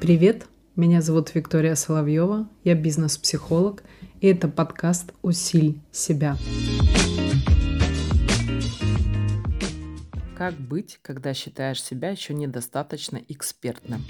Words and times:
Привет, 0.00 0.46
меня 0.74 1.02
зовут 1.02 1.34
Виктория 1.34 1.74
Соловьева, 1.74 2.48
я 2.64 2.74
бизнес-психолог, 2.74 3.82
и 4.20 4.28
это 4.28 4.48
подкаст 4.48 5.12
«Усиль 5.22 5.80
себя». 5.92 6.36
Как 10.36 10.54
быть, 10.54 10.98
когда 11.02 11.34
считаешь 11.34 11.82
себя 11.82 12.10
еще 12.10 12.32
недостаточно 12.32 13.20
экспертным? 13.28 14.04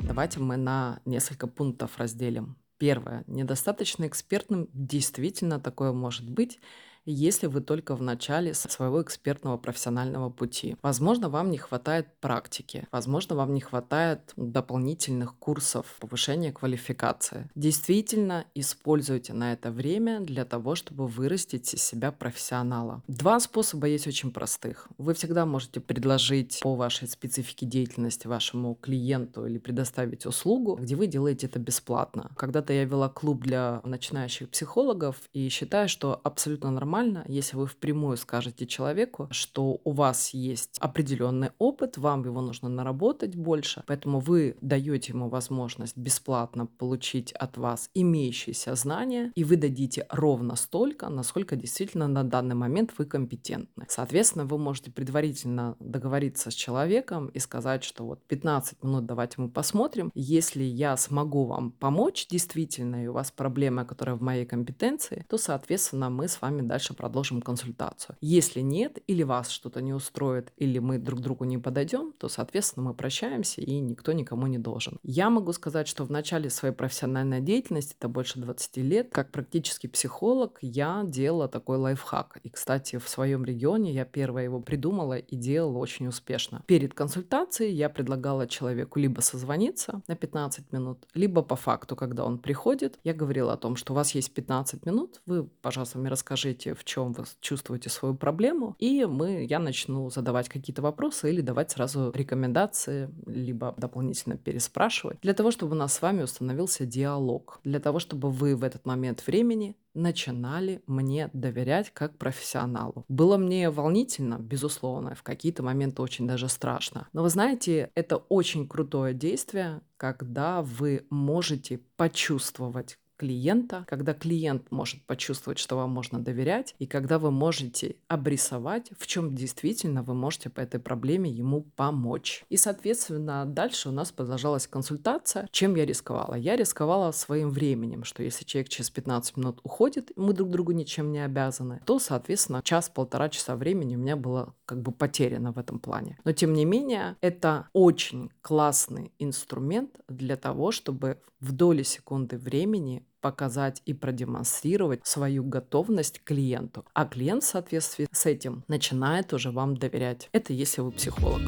Давайте 0.00 0.40
мы 0.40 0.56
на 0.56 1.00
несколько 1.04 1.46
пунктов 1.46 1.96
разделим. 1.96 2.56
Первое. 2.76 3.24
Недостаточно 3.28 4.06
экспертным 4.06 4.68
действительно 4.74 5.60
такое 5.60 5.92
может 5.92 6.28
быть, 6.28 6.58
если 7.04 7.46
вы 7.46 7.60
только 7.60 7.96
в 7.96 8.02
начале 8.02 8.54
своего 8.54 9.02
экспертного 9.02 9.56
профессионального 9.56 10.30
пути. 10.30 10.76
Возможно, 10.82 11.28
вам 11.28 11.50
не 11.50 11.58
хватает 11.58 12.06
практики, 12.20 12.86
возможно, 12.92 13.36
вам 13.36 13.54
не 13.54 13.60
хватает 13.60 14.32
дополнительных 14.36 15.34
курсов 15.36 15.86
повышения 15.98 16.52
квалификации. 16.52 17.50
Действительно, 17.54 18.46
используйте 18.54 19.32
на 19.32 19.52
это 19.52 19.70
время 19.70 20.20
для 20.20 20.44
того, 20.44 20.74
чтобы 20.74 21.06
вырастить 21.06 21.74
из 21.74 21.82
себя 21.82 22.12
профессионала. 22.12 23.02
Два 23.08 23.40
способа 23.40 23.86
есть 23.86 24.06
очень 24.06 24.30
простых. 24.30 24.88
Вы 24.98 25.14
всегда 25.14 25.46
можете 25.46 25.80
предложить 25.80 26.60
по 26.62 26.74
вашей 26.74 27.08
специфике 27.08 27.66
деятельности 27.66 28.26
вашему 28.26 28.76
клиенту 28.76 29.46
или 29.46 29.58
предоставить 29.58 30.26
услугу, 30.26 30.76
где 30.76 30.94
вы 30.94 31.06
делаете 31.06 31.46
это 31.46 31.58
бесплатно. 31.58 32.30
Когда-то 32.36 32.72
я 32.72 32.84
вела 32.84 33.08
клуб 33.08 33.42
для 33.42 33.80
начинающих 33.84 34.48
психологов 34.50 35.16
и 35.32 35.48
считаю, 35.48 35.88
что 35.88 36.20
абсолютно 36.22 36.70
нормально 36.70 36.91
нормально, 36.92 37.24
если 37.26 37.56
вы 37.56 37.66
впрямую 37.66 38.18
скажете 38.18 38.66
человеку, 38.66 39.26
что 39.30 39.80
у 39.84 39.92
вас 39.92 40.34
есть 40.34 40.76
определенный 40.78 41.50
опыт, 41.58 41.96
вам 41.96 42.24
его 42.24 42.42
нужно 42.42 42.68
наработать 42.68 43.34
больше, 43.34 43.82
поэтому 43.86 44.20
вы 44.20 44.56
даете 44.60 45.12
ему 45.12 45.30
возможность 45.30 45.96
бесплатно 45.96 46.66
получить 46.66 47.32
от 47.32 47.56
вас 47.56 47.88
имеющиеся 47.94 48.74
знания, 48.74 49.32
и 49.34 49.44
вы 49.44 49.56
дадите 49.56 50.06
ровно 50.10 50.54
столько, 50.56 51.08
насколько 51.08 51.56
действительно 51.56 52.08
на 52.08 52.24
данный 52.24 52.54
момент 52.54 52.92
вы 52.98 53.06
компетентны. 53.06 53.86
Соответственно, 53.88 54.44
вы 54.44 54.58
можете 54.58 54.90
предварительно 54.90 55.76
договориться 55.80 56.50
с 56.50 56.54
человеком 56.54 57.28
и 57.28 57.38
сказать, 57.38 57.84
что 57.84 58.04
вот 58.04 58.22
15 58.26 58.84
минут 58.84 59.06
давайте 59.06 59.36
мы 59.38 59.48
посмотрим. 59.48 60.10
Если 60.14 60.62
я 60.62 60.98
смогу 60.98 61.44
вам 61.46 61.70
помочь 61.70 62.26
действительно, 62.28 63.04
и 63.04 63.06
у 63.06 63.12
вас 63.14 63.30
проблема, 63.30 63.86
которая 63.86 64.16
в 64.16 64.22
моей 64.22 64.44
компетенции, 64.44 65.24
то, 65.28 65.38
соответственно, 65.38 66.10
мы 66.10 66.28
с 66.28 66.42
вами 66.42 66.60
дальше 66.60 66.81
дальше 66.82 66.94
продолжим 66.94 67.42
консультацию. 67.42 68.16
Если 68.20 68.60
нет, 68.60 68.98
или 69.06 69.22
вас 69.22 69.50
что-то 69.50 69.80
не 69.80 69.92
устроит, 69.92 70.52
или 70.56 70.80
мы 70.80 70.98
друг 70.98 71.20
другу 71.20 71.44
не 71.44 71.58
подойдем, 71.58 72.12
то, 72.18 72.28
соответственно, 72.28 72.88
мы 72.88 72.94
прощаемся, 72.94 73.60
и 73.60 73.78
никто 73.80 74.12
никому 74.12 74.48
не 74.48 74.58
должен. 74.58 74.98
Я 75.04 75.30
могу 75.30 75.52
сказать, 75.52 75.86
что 75.86 76.04
в 76.04 76.10
начале 76.10 76.50
своей 76.50 76.74
профессиональной 76.74 77.40
деятельности, 77.40 77.94
это 77.98 78.08
больше 78.08 78.40
20 78.40 78.76
лет, 78.78 79.08
как 79.12 79.30
практически 79.30 79.86
психолог, 79.86 80.58
я 80.60 81.04
делала 81.06 81.48
такой 81.48 81.76
лайфхак. 81.76 82.38
И, 82.42 82.50
кстати, 82.50 82.98
в 82.98 83.08
своем 83.08 83.44
регионе 83.44 83.92
я 83.92 84.04
первая 84.04 84.44
его 84.44 84.60
придумала 84.60 85.18
и 85.18 85.36
делала 85.36 85.78
очень 85.78 86.08
успешно. 86.08 86.62
Перед 86.66 86.94
консультацией 86.94 87.72
я 87.74 87.88
предлагала 87.88 88.48
человеку 88.48 88.98
либо 88.98 89.20
созвониться 89.20 90.02
на 90.08 90.16
15 90.16 90.72
минут, 90.72 91.06
либо 91.14 91.42
по 91.42 91.54
факту, 91.54 91.94
когда 91.94 92.24
он 92.24 92.38
приходит, 92.38 92.98
я 93.04 93.14
говорила 93.14 93.52
о 93.52 93.56
том, 93.56 93.76
что 93.76 93.92
у 93.92 93.96
вас 93.96 94.14
есть 94.14 94.34
15 94.34 94.84
минут, 94.86 95.20
вы, 95.26 95.44
пожалуйста, 95.44 95.98
мне 95.98 96.08
расскажите 96.08 96.71
в 96.74 96.84
чем 96.84 97.12
вы 97.12 97.24
чувствуете 97.40 97.90
свою 97.90 98.14
проблему, 98.14 98.76
и 98.78 99.04
мы, 99.04 99.44
я 99.44 99.58
начну 99.58 100.10
задавать 100.10 100.48
какие-то 100.48 100.82
вопросы 100.82 101.30
или 101.30 101.40
давать 101.40 101.70
сразу 101.70 102.12
рекомендации, 102.14 103.10
либо 103.26 103.74
дополнительно 103.76 104.36
переспрашивать, 104.36 105.18
для 105.22 105.34
того, 105.34 105.50
чтобы 105.50 105.72
у 105.72 105.78
нас 105.78 105.94
с 105.94 106.02
вами 106.02 106.22
установился 106.22 106.86
диалог, 106.86 107.60
для 107.64 107.80
того, 107.80 107.98
чтобы 107.98 108.30
вы 108.30 108.56
в 108.56 108.64
этот 108.64 108.86
момент 108.86 109.26
времени 109.26 109.76
начинали 109.94 110.82
мне 110.86 111.28
доверять 111.32 111.90
как 111.90 112.16
профессионалу. 112.16 113.04
Было 113.08 113.36
мне 113.36 113.70
волнительно, 113.70 114.38
безусловно, 114.38 115.14
в 115.14 115.22
какие-то 115.22 115.62
моменты 115.62 116.02
очень 116.02 116.26
даже 116.26 116.48
страшно. 116.48 117.08
Но 117.12 117.22
вы 117.22 117.28
знаете, 117.28 117.90
это 117.94 118.16
очень 118.16 118.66
крутое 118.68 119.14
действие, 119.14 119.82
когда 119.96 120.62
вы 120.62 121.06
можете 121.10 121.78
почувствовать, 121.96 122.98
клиента, 123.16 123.84
когда 123.88 124.14
клиент 124.14 124.70
может 124.70 125.04
почувствовать, 125.06 125.58
что 125.58 125.76
вам 125.76 125.90
можно 125.90 126.18
доверять, 126.18 126.74
и 126.78 126.86
когда 126.86 127.18
вы 127.18 127.30
можете 127.30 127.96
обрисовать, 128.08 128.90
в 128.98 129.06
чем 129.06 129.34
действительно 129.34 130.02
вы 130.02 130.14
можете 130.14 130.50
по 130.50 130.60
этой 130.60 130.80
проблеме 130.80 131.30
ему 131.30 131.62
помочь. 131.76 132.44
И, 132.48 132.56
соответственно, 132.56 133.44
дальше 133.46 133.88
у 133.88 133.92
нас 133.92 134.12
продолжалась 134.12 134.66
консультация. 134.66 135.48
Чем 135.50 135.76
я 135.76 135.86
рисковала? 135.86 136.34
Я 136.34 136.56
рисковала 136.56 137.12
своим 137.12 137.50
временем, 137.50 138.04
что 138.04 138.22
если 138.22 138.44
человек 138.44 138.68
через 138.68 138.90
15 138.90 139.36
минут 139.36 139.60
уходит, 139.62 140.12
мы 140.16 140.32
друг 140.32 140.50
другу 140.50 140.72
ничем 140.72 141.12
не 141.12 141.24
обязаны, 141.24 141.80
то, 141.86 141.98
соответственно, 141.98 142.62
час-полтора 142.62 143.28
часа 143.28 143.56
времени 143.56 143.96
у 143.96 143.98
меня 143.98 144.16
было 144.16 144.54
как 144.64 144.82
бы 144.82 144.92
потеряно 144.92 145.52
в 145.52 145.58
этом 145.58 145.78
плане. 145.78 146.18
Но, 146.24 146.32
тем 146.32 146.52
не 146.52 146.64
менее, 146.64 147.16
это 147.20 147.68
очень 147.72 148.30
классный 148.40 149.12
инструмент 149.18 150.00
для 150.08 150.36
того, 150.36 150.72
чтобы 150.72 151.18
в 151.40 151.52
доли 151.52 151.82
секунды 151.82 152.38
времени 152.38 153.04
показать 153.22 153.80
и 153.86 153.94
продемонстрировать 153.94 155.06
свою 155.06 155.44
готовность 155.44 156.22
клиенту. 156.22 156.84
А 156.92 157.06
клиент 157.06 157.44
в 157.44 157.46
соответствии 157.46 158.06
с 158.12 158.26
этим 158.26 158.64
начинает 158.68 159.32
уже 159.32 159.50
вам 159.50 159.78
доверять. 159.78 160.28
Это 160.32 160.52
если 160.52 160.82
вы 160.82 160.92
психолог. 160.92 161.40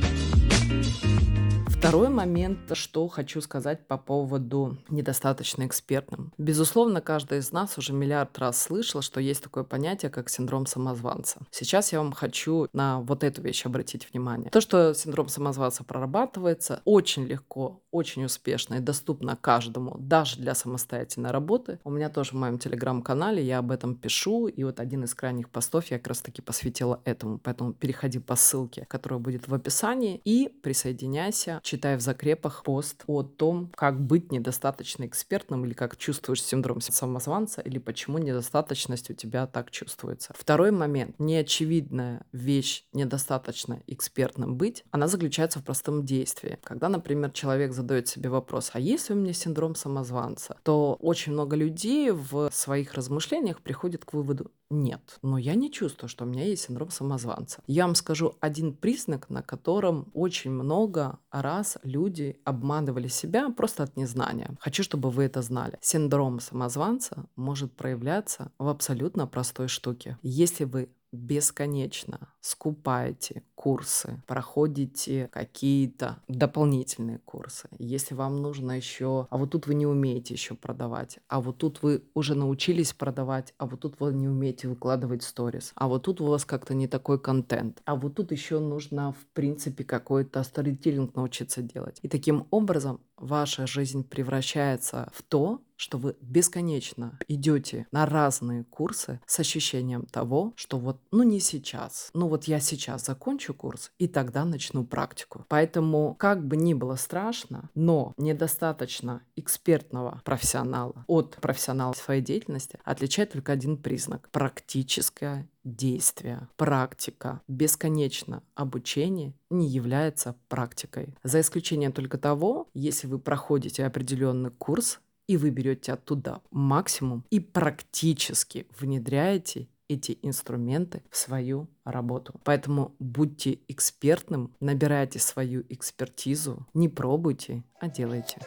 Второй 1.85 2.09
момент, 2.09 2.61
что 2.73 3.09
хочу 3.09 3.43
сказать 3.43 3.87
по 3.87 3.99
поводу 3.99 4.79
недостаточно 4.89 5.67
экспертным. 5.67 6.33
Безусловно, 6.39 7.03
каждый 7.03 7.41
из 7.41 7.53
нас 7.53 7.77
уже 7.77 7.93
миллиард 7.93 8.39
раз 8.39 8.63
слышал, 8.63 9.03
что 9.03 9.21
есть 9.21 9.43
такое 9.43 9.65
понятие, 9.65 10.11
как 10.11 10.31
синдром 10.31 10.65
самозванца. 10.65 11.41
Сейчас 11.51 11.93
я 11.93 11.99
вам 11.99 12.13
хочу 12.13 12.69
на 12.73 13.03
вот 13.03 13.23
эту 13.23 13.43
вещь 13.43 13.67
обратить 13.67 14.11
внимание. 14.11 14.49
То, 14.49 14.63
что 14.63 14.95
синдром 14.95 15.29
самозванца 15.29 15.85
прорабатывается 15.85 16.81
очень 16.87 17.27
легко, 17.27 17.83
очень 17.91 18.25
успешно 18.25 18.77
и 18.77 18.81
доступно 18.81 19.37
каждому, 19.37 19.95
даже 19.99 20.39
для 20.39 20.55
самостоятельной 20.55 21.33
работы. 21.33 21.81
У 21.85 21.91
меня 21.91 22.09
тоже 22.09 22.31
в 22.31 22.37
моем 22.37 22.59
телеграм-канале 22.59 23.45
я 23.45 23.59
об 23.59 23.71
этом 23.71 23.95
пишу, 23.95 24.47
и 24.47 24.65
вот 24.65 24.81
один 24.81 25.05
из 25.05 25.15
крайних 25.15 25.51
постов 25.51 25.91
я 25.91 25.99
как 25.99 26.09
раз 26.09 26.23
таки 26.23 26.41
посвятила 26.41 27.03
этому. 27.05 27.39
Поэтому 27.39 27.75
переходи 27.75 28.21
по 28.21 28.37
ссылке, 28.37 28.87
которая 28.89 29.21
будет 29.21 29.49
в 29.49 29.55
описании, 29.55 30.23
и 30.25 30.49
присоединяйся 30.49 31.61
читая 31.75 31.97
в 31.97 32.01
закрепах 32.01 32.63
пост 32.63 33.03
о 33.09 33.25
том, 33.25 33.73
как 33.75 34.01
быть 34.01 34.31
недостаточно 34.31 35.07
экспертным 35.07 35.65
или 35.65 35.73
как 35.73 35.97
чувствуешь 35.97 36.41
синдром 36.41 36.81
самозванца 36.81 37.63
или 37.63 37.79
почему 37.79 38.19
недостаточность 38.19 39.11
у 39.11 39.15
тебя 39.15 39.49
так 39.49 39.73
чувствуется. 39.73 40.33
Второй 40.39 40.71
момент. 40.71 41.19
Неочевидная 41.19 42.27
вещь 42.31 42.85
недостаточно 42.93 43.83
экспертным 43.89 44.57
быть, 44.57 44.85
она 44.93 45.09
заключается 45.09 45.59
в 45.59 45.65
простом 45.65 46.05
действии. 46.05 46.61
Когда, 46.63 46.89
например, 46.89 47.33
человек 47.33 47.73
задает 47.73 48.07
себе 48.07 48.31
вопрос, 48.31 48.71
а 48.73 48.79
если 48.79 49.13
у 49.13 49.17
меня 49.17 49.33
синдром 49.33 49.75
самозванца, 49.75 50.57
то 50.63 50.95
очень 51.01 51.33
много 51.33 51.57
людей 51.57 52.13
в 52.13 52.51
своих 52.53 52.95
размышлениях 52.95 53.63
приходит 53.63 54.05
к 54.05 54.13
выводу, 54.13 54.53
нет, 54.71 55.19
но 55.23 55.39
я 55.39 55.55
не 55.55 55.71
чувствую, 55.71 56.09
что 56.09 56.25
у 56.25 56.27
меня 56.27 56.45
есть 56.45 56.65
синдром 56.65 56.91
самозванца. 56.91 57.63
Я 57.67 57.85
вам 57.85 57.95
скажу 57.95 58.37
один 58.41 58.75
признак, 58.75 59.29
на 59.31 59.43
котором 59.43 60.11
очень 60.15 60.51
много 60.51 61.19
раз 61.65 61.79
люди 61.83 62.37
обманывали 62.45 63.09
себя 63.09 63.51
просто 63.51 63.83
от 63.83 63.97
незнания. 63.97 64.51
Хочу, 64.61 64.83
чтобы 64.83 65.11
вы 65.11 65.25
это 65.25 65.43
знали. 65.43 65.79
Синдром 65.81 66.41
самозванца 66.41 67.27
может 67.37 67.73
проявляться 67.73 68.53
в 68.59 68.69
абсолютно 68.69 69.27
простой 69.27 69.69
штуке. 69.69 70.19
Если 70.23 70.65
вы 70.65 70.89
бесконечно 71.15 72.29
скупаете 72.41 73.43
курсы, 73.55 74.23
проходите 74.27 75.31
какие-то 75.33 76.19
дополнительные 76.29 77.19
курсы. 77.25 77.69
Если 77.79 78.15
вам 78.15 78.43
нужно 78.43 78.73
еще, 78.73 79.27
а 79.31 79.39
вот 79.39 79.51
тут 79.51 79.67
вы 79.67 79.75
не 79.75 79.87
умеете 79.87 80.35
еще 80.35 80.55
продавать, 80.55 81.19
а 81.29 81.41
вот 81.41 81.59
тут 81.59 81.83
вы 81.83 82.03
уже 82.15 82.35
научились 82.35 82.93
продавать, 82.93 83.55
а 83.57 83.67
вот 83.67 83.81
тут 83.81 83.99
вы 84.01 84.13
не 84.13 84.29
умеете 84.29 84.69
выкладывать 84.69 85.23
сторис, 85.23 85.73
а 85.75 85.89
вот 85.89 86.03
тут 86.03 86.21
у 86.21 86.27
вас 86.27 86.45
как-то 86.45 86.75
не 86.75 86.89
такой 86.89 87.19
контент, 87.19 87.81
а 87.87 87.97
вот 87.97 88.17
тут 88.17 88.33
еще 88.33 88.59
нужно 88.59 89.13
в 89.13 89.27
принципе 89.33 89.85
какой-то 89.85 90.43
сторителлинг 90.43 91.15
научиться 91.15 91.63
делать. 91.63 91.99
И 92.03 92.09
таким 92.09 92.47
образом 92.51 93.01
ваша 93.17 93.67
жизнь 93.67 94.05
превращается 94.05 95.11
в 95.15 95.23
то, 95.23 95.61
что 95.77 95.99
вы 95.99 96.17
бесконечно 96.21 97.19
идете 97.29 97.87
на 97.91 98.07
разные 98.07 98.65
курсы 98.65 99.21
с 99.27 99.41
ощущением 99.41 100.07
того, 100.07 100.53
что 100.57 100.79
вот, 100.79 101.01
ну 101.11 101.23
не 101.23 101.41
сейчас, 101.41 102.11
ну 102.15 102.29
вот 102.29 102.45
я 102.45 102.61
сейчас 102.61 103.05
закончу 103.05 103.55
курс 103.55 103.91
и 103.99 104.09
тогда 104.09 104.45
начну 104.45 104.85
практику. 104.85 105.45
Поэтому, 105.49 106.15
как 106.15 106.47
бы 106.47 106.57
ни 106.57 106.75
было 106.75 106.97
страшно, 106.97 107.71
но 107.75 108.15
недостаточно 108.17 109.23
экспертного 109.37 110.23
профессионала 110.25 111.05
от 111.07 111.37
профессионала 111.37 111.93
своей 111.93 112.23
деятельности 112.23 112.79
отличает 112.85 113.33
только 113.33 113.53
один 113.53 113.77
признак– 113.77 114.29
практическая 114.33 115.49
действия. 115.65 116.49
Практика, 116.57 117.41
бесконечно 117.49 118.43
обучение 118.55 119.35
не 119.51 119.69
является 119.69 120.37
практикой. 120.49 121.15
За 121.23 121.41
исключением 121.41 121.93
только 121.93 122.19
того, 122.19 122.69
если 122.75 123.07
вы 123.07 123.19
проходите 123.19 123.85
определенный 123.85 124.51
курс, 124.51 125.01
и 125.27 125.37
вы 125.37 125.51
берете 125.51 125.93
оттуда 125.93 126.43
максимум 126.51 127.25
и 127.31 127.41
практически 127.41 128.67
внедряете 128.79 129.69
эти 129.89 130.19
инструменты 130.23 131.03
в 131.11 131.17
свою 131.17 131.69
работу. 131.85 132.35
Поэтому 132.45 132.95
будьте 132.99 133.61
экспертным, 133.69 134.55
набирайте 134.61 135.19
свою 135.19 135.65
экспертизу, 135.69 136.67
не 136.75 136.89
пробуйте, 136.89 137.65
а 137.81 137.89
делайте. 137.89 138.39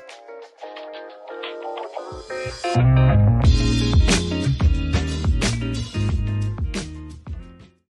thank 2.73 4.21
you 4.21 4.26